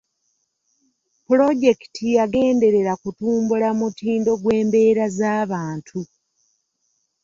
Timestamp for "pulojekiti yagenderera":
1.25-2.93